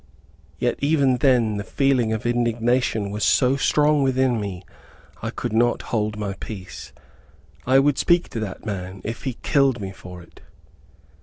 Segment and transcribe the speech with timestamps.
[0.57, 4.65] Yet even then the feeling of indignation was so strong within me,
[5.21, 6.91] I could not hold my peace.
[7.67, 10.41] I would speak to that man, if he killed me for it.